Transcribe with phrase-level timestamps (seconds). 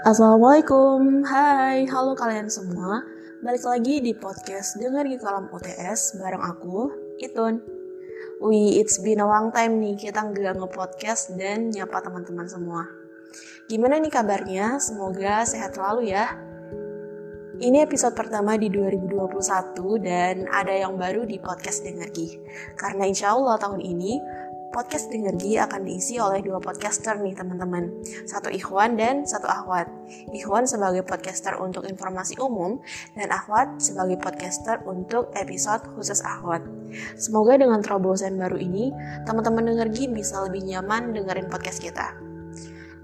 [0.00, 3.04] Assalamualaikum, hai, halo kalian semua.
[3.44, 6.88] Balik lagi di podcast Dengar di Kalam UTS bareng aku,
[7.20, 7.60] Itun.
[8.40, 12.88] Wih, it's been a long time nih kita nggak nge-podcast dan nyapa teman-teman semua.
[13.68, 14.80] Gimana nih kabarnya?
[14.80, 16.32] Semoga sehat selalu ya.
[17.60, 22.40] Ini episode pertama di 2021 dan ada yang baru di podcast Dengergi.
[22.72, 24.16] Karena insya Allah tahun ini
[24.70, 27.90] podcast Dengergi akan diisi oleh dua podcaster nih teman-teman.
[28.24, 29.90] Satu Ikhwan dan satu Akhwat.
[30.30, 32.78] Ikhwan sebagai podcaster untuk informasi umum
[33.18, 36.62] dan Akhwat sebagai podcaster untuk episode khusus Akhwat.
[37.18, 38.94] Semoga dengan terobosan baru ini,
[39.26, 42.14] teman-teman Dengergi bisa lebih nyaman dengerin podcast kita.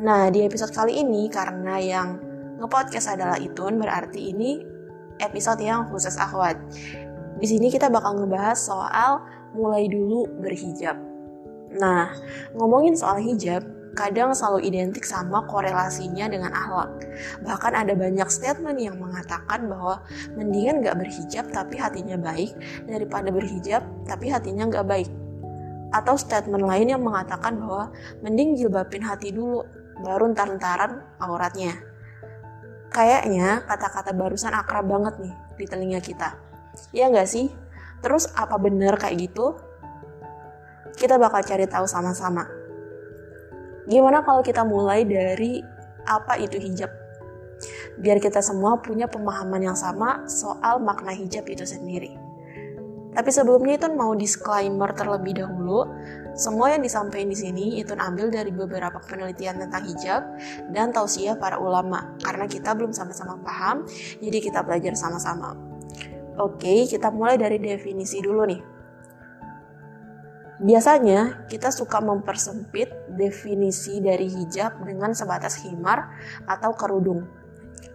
[0.00, 2.20] Nah, di episode kali ini karena yang
[2.60, 4.60] nge-podcast adalah Itun, berarti ini
[5.16, 6.60] episode yang khusus Akhwat.
[7.40, 9.24] Di sini kita bakal ngebahas soal
[9.56, 11.13] mulai dulu berhijab.
[11.74, 12.14] Nah,
[12.54, 16.90] ngomongin soal hijab, kadang selalu identik sama korelasinya dengan akhlak.
[17.46, 20.02] Bahkan ada banyak statement yang mengatakan bahwa
[20.34, 22.54] mendingan gak berhijab tapi hatinya baik
[22.90, 25.10] daripada berhijab tapi hatinya gak baik.
[25.94, 29.62] Atau statement lain yang mengatakan bahwa mending jilbabin hati dulu,
[30.02, 31.78] baru ntar-ntaran auratnya.
[32.90, 36.34] Kayaknya kata-kata barusan akrab banget nih di telinga kita.
[36.90, 37.46] Iya gak sih?
[38.02, 39.54] Terus apa bener kayak gitu?
[40.94, 42.46] Kita bakal cari tahu sama-sama.
[43.84, 45.60] Gimana kalau kita mulai dari
[46.08, 46.88] apa itu hijab?
[48.00, 52.16] Biar kita semua punya pemahaman yang sama soal makna hijab itu sendiri.
[53.14, 55.86] Tapi sebelumnya itu mau disclaimer terlebih dahulu.
[56.34, 60.22] Semua yang disampaikan di sini itu ambil dari beberapa penelitian tentang hijab
[60.74, 63.86] dan tausiah para ulama karena kita belum sama-sama paham,
[64.18, 65.54] jadi kita belajar sama-sama.
[66.42, 68.73] Oke, kita mulai dari definisi dulu nih.
[70.64, 76.08] Biasanya kita suka mempersempit definisi dari hijab dengan sebatas himar
[76.48, 77.28] atau kerudung.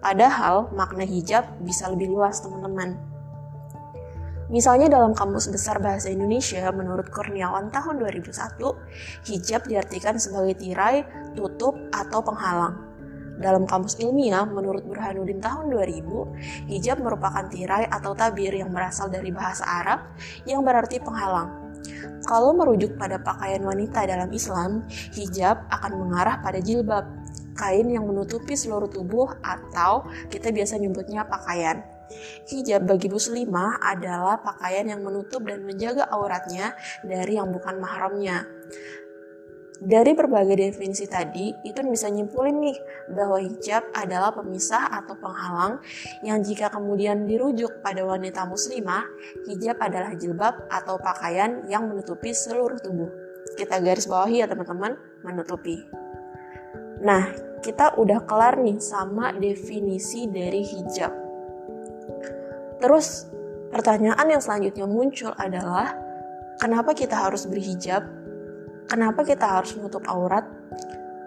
[0.00, 2.96] Padahal makna hijab bisa lebih luas teman-teman.
[4.48, 8.32] Misalnya dalam Kamus Besar Bahasa Indonesia menurut Kurniawan tahun 2001,
[9.28, 11.04] hijab diartikan sebagai tirai,
[11.36, 12.76] tutup, atau penghalang.
[13.34, 19.34] Dalam kamus ilmiah, menurut Burhanuddin tahun 2000, hijab merupakan tirai atau tabir yang berasal dari
[19.34, 20.06] bahasa Arab
[20.46, 21.63] yang berarti penghalang.
[22.24, 27.04] Kalau merujuk pada pakaian wanita dalam Islam, hijab akan mengarah pada jilbab,
[27.54, 31.84] kain yang menutupi seluruh tubuh atau kita biasa nyebutnya pakaian.
[32.46, 38.44] Hijab bagi muslimah adalah pakaian yang menutup dan menjaga auratnya dari yang bukan mahramnya.
[39.82, 42.78] Dari berbagai definisi tadi, itu bisa nyimpulin nih
[43.10, 45.82] bahwa hijab adalah pemisah atau penghalang
[46.22, 49.02] yang jika kemudian dirujuk pada wanita muslimah,
[49.50, 53.10] hijab adalah jilbab atau pakaian yang menutupi seluruh tubuh.
[53.58, 54.94] Kita garis bawahi ya teman-teman,
[55.26, 55.82] menutupi.
[57.02, 61.10] Nah, kita udah kelar nih sama definisi dari hijab.
[62.78, 63.26] Terus,
[63.74, 65.98] pertanyaan yang selanjutnya muncul adalah,
[66.62, 68.06] kenapa kita harus berhijab
[68.84, 70.44] Kenapa kita harus menutup aurat?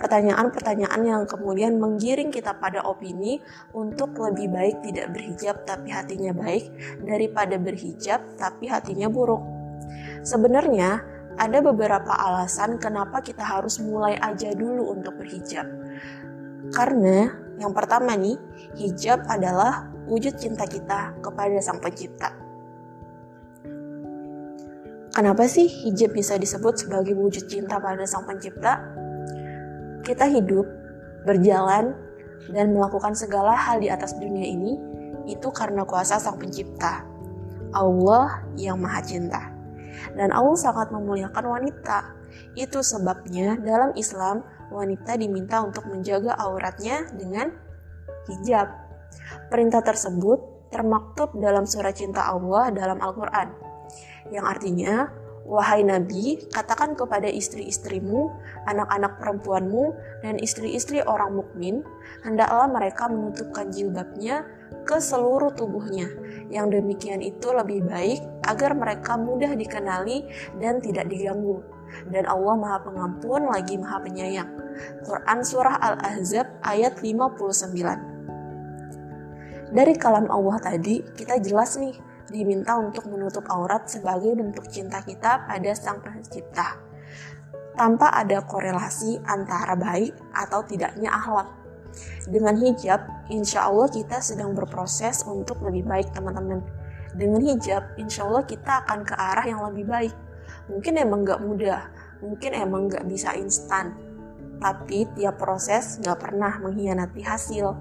[0.00, 3.36] Pertanyaan-pertanyaan yang kemudian menggiring kita pada opini
[3.76, 6.72] untuk lebih baik tidak berhijab tapi hatinya baik
[7.04, 9.44] daripada berhijab tapi hatinya buruk.
[10.24, 11.04] Sebenarnya
[11.36, 15.68] ada beberapa alasan kenapa kita harus mulai aja dulu untuk berhijab.
[16.72, 17.28] Karena
[17.60, 18.40] yang pertama nih,
[18.80, 22.49] hijab adalah wujud cinta kita kepada Sang Pencipta.
[25.20, 28.80] Kenapa sih hijab bisa disebut sebagai wujud cinta pada Sang Pencipta?
[30.00, 30.64] Kita hidup,
[31.28, 31.92] berjalan,
[32.48, 34.80] dan melakukan segala hal di atas dunia ini
[35.28, 37.04] itu karena kuasa Sang Pencipta,
[37.76, 39.52] Allah yang Maha Cinta.
[40.16, 42.16] Dan Allah sangat memuliakan wanita.
[42.56, 44.40] Itu sebabnya dalam Islam
[44.72, 47.52] wanita diminta untuk menjaga auratnya dengan
[48.24, 48.72] hijab.
[49.52, 53.68] Perintah tersebut termaktub dalam surat cinta Allah dalam Al-Quran
[54.30, 55.10] yang artinya,
[55.50, 58.30] Wahai Nabi, katakan kepada istri-istrimu,
[58.70, 61.82] anak-anak perempuanmu, dan istri-istri orang mukmin,
[62.22, 64.46] hendaklah mereka menutupkan jilbabnya
[64.86, 66.06] ke seluruh tubuhnya.
[66.54, 70.22] Yang demikian itu lebih baik agar mereka mudah dikenali
[70.62, 71.66] dan tidak diganggu.
[72.06, 74.50] Dan Allah Maha Pengampun lagi Maha Penyayang.
[75.02, 79.74] Quran Surah Al-Ahzab ayat 59.
[79.74, 85.44] Dari kalam Allah tadi, kita jelas nih diminta untuk menutup aurat sebagai bentuk cinta kita
[85.50, 86.78] pada Sang Pencipta,
[87.74, 91.50] tanpa ada korelasi antara baik atau tidaknya akhlak.
[92.30, 93.02] Dengan hijab,
[93.34, 96.62] insya Allah kita sedang berproses untuk lebih baik teman-teman.
[97.18, 100.14] Dengan hijab, insya Allah kita akan ke arah yang lebih baik.
[100.70, 101.90] Mungkin emang gak mudah,
[102.22, 103.98] mungkin emang gak bisa instan.
[104.60, 107.72] tapi tiap proses gak pernah mengkhianati hasil.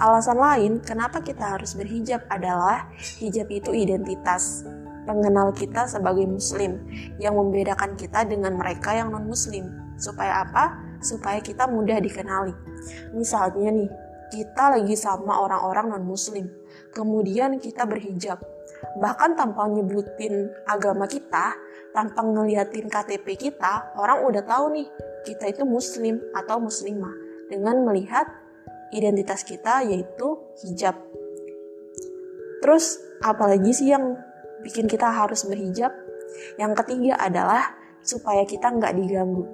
[0.00, 2.88] Alasan lain kenapa kita harus berhijab adalah
[3.20, 4.64] hijab itu identitas,
[5.04, 6.80] pengenal kita sebagai muslim
[7.20, 9.68] yang membedakan kita dengan mereka yang non-muslim.
[10.00, 10.80] Supaya apa?
[11.04, 12.56] Supaya kita mudah dikenali.
[13.12, 13.90] Misalnya nih,
[14.32, 16.48] kita lagi sama orang-orang non-muslim,
[16.96, 18.40] kemudian kita berhijab.
[18.96, 21.52] Bahkan tanpa nyebutin agama kita,
[21.92, 24.88] tanpa ngeliatin KTP kita, orang udah tahu nih,
[25.28, 27.12] kita itu muslim atau muslimah
[27.52, 28.41] dengan melihat
[28.92, 30.94] identitas kita yaitu hijab.
[32.62, 34.14] Terus apalagi sih yang
[34.62, 35.90] bikin kita harus berhijab?
[36.60, 37.74] Yang ketiga adalah
[38.04, 39.44] supaya kita nggak diganggu.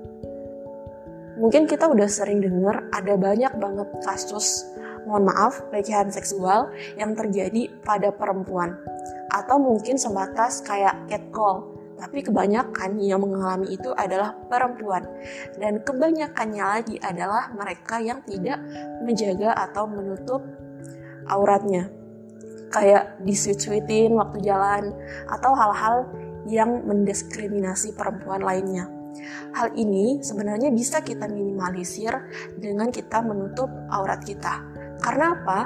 [1.39, 4.67] Mungkin kita udah sering dengar ada banyak banget kasus
[5.09, 6.69] mohon maaf pelecehan seksual
[7.01, 8.77] yang terjadi pada perempuan
[9.33, 15.03] atau mungkin sebatas kayak catcall tapi kebanyakan yang mengalami itu adalah perempuan
[15.59, 18.63] dan kebanyakannya lagi adalah mereka yang tidak
[19.03, 20.41] menjaga atau menutup
[21.29, 21.91] auratnya
[22.71, 24.93] kayak disuit-suitin waktu jalan
[25.29, 26.07] atau hal-hal
[26.49, 28.89] yang mendiskriminasi perempuan lainnya.
[29.57, 32.13] Hal ini sebenarnya bisa kita minimalisir
[32.57, 34.63] dengan kita menutup aurat kita.
[35.01, 35.61] Karena apa?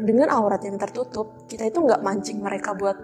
[0.00, 2.96] Dengan aurat yang tertutup, kita itu nggak mancing mereka buat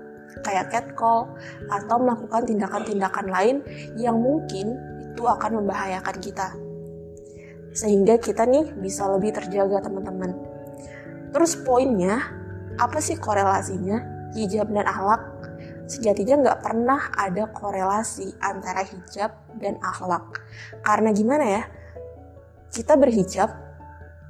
[0.45, 1.37] kayak catcall
[1.71, 3.57] atau melakukan tindakan-tindakan lain
[3.97, 4.77] yang mungkin
[5.17, 6.53] itu akan membahayakan kita.
[7.73, 10.33] Sehingga kita nih bisa lebih terjaga teman-teman.
[11.33, 12.21] Terus poinnya,
[12.77, 15.23] apa sih korelasinya hijab dan akhlak?
[15.87, 20.41] Sejatinya nggak pernah ada korelasi antara hijab dan akhlak.
[20.85, 21.63] Karena gimana ya?
[22.73, 23.53] Kita berhijab,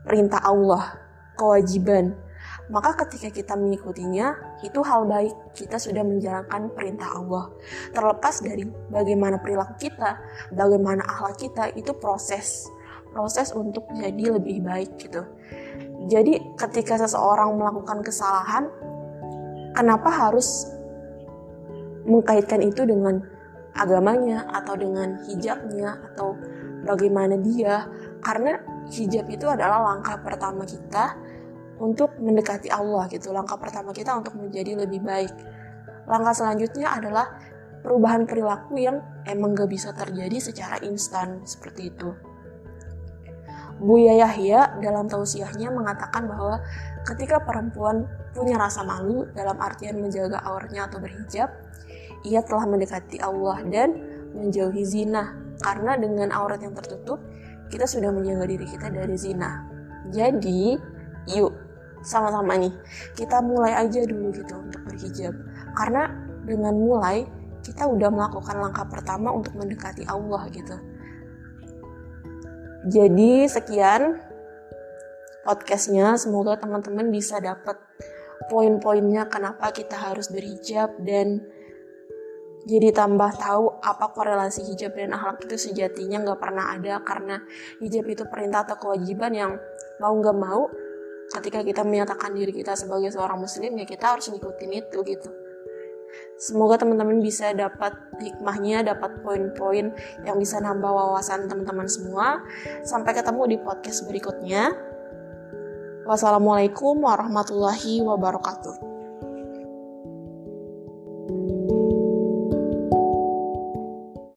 [0.07, 0.99] perintah Allah,
[1.35, 2.26] kewajiban.
[2.67, 5.35] Maka ketika kita mengikutinya, itu hal baik.
[5.55, 7.55] Kita sudah menjalankan perintah Allah.
[7.95, 10.19] Terlepas dari bagaimana perilaku kita,
[10.51, 12.67] bagaimana akhlak kita, itu proses.
[13.15, 15.23] Proses untuk jadi lebih baik gitu.
[16.11, 18.67] Jadi ketika seseorang melakukan kesalahan,
[19.79, 20.67] kenapa harus
[22.03, 23.23] mengkaitkan itu dengan
[23.79, 26.35] agamanya atau dengan hijabnya atau
[26.83, 27.87] bagaimana dia?
[28.21, 28.59] Karena
[28.91, 31.15] hijab itu adalah langkah pertama kita
[31.81, 33.33] untuk mendekati Allah gitu.
[33.33, 35.33] Langkah pertama kita untuk menjadi lebih baik.
[36.07, 37.37] Langkah selanjutnya adalah
[37.83, 42.15] perubahan perilaku yang emang gak bisa terjadi secara instan seperti itu.
[43.77, 46.65] Buya Yahya dalam tausiahnya mengatakan bahwa
[47.05, 51.53] ketika perempuan punya rasa malu dalam artian menjaga auratnya atau berhijab,
[52.25, 54.01] ia telah mendekati Allah dan
[54.33, 57.21] menjauhi zina karena dengan aurat yang tertutup
[57.69, 59.69] kita sudah menjaga diri kita dari zina.
[60.09, 60.79] Jadi,
[61.37, 61.66] yuk
[62.07, 62.71] sama-sama nih.
[63.19, 65.35] Kita mulai aja dulu gitu untuk berhijab.
[65.75, 66.07] Karena
[66.47, 67.27] dengan mulai
[67.67, 70.79] kita udah melakukan langkah pertama untuk mendekati Allah gitu.
[72.87, 74.23] Jadi sekian
[75.43, 76.15] podcastnya.
[76.15, 77.75] Semoga teman-teman bisa dapat
[78.47, 81.43] poin-poinnya kenapa kita harus berhijab dan
[82.67, 86.99] jadi tambah tahu apa korelasi hijab dan akhlak itu sejatinya nggak pernah ada.
[87.03, 87.39] Karena
[87.79, 89.53] hijab itu perintah atau kewajiban yang
[90.03, 90.67] mau nggak mau
[91.35, 95.31] ketika kita menyatakan diri kita sebagai seorang muslim ya kita harus ngikutin itu gitu.
[96.37, 99.93] Semoga teman-teman bisa dapat hikmahnya, dapat poin-poin
[100.25, 102.41] yang bisa nambah wawasan teman-teman semua.
[102.85, 104.73] Sampai ketemu di podcast berikutnya.
[106.07, 108.96] Wassalamualaikum warahmatullahi wabarakatuh.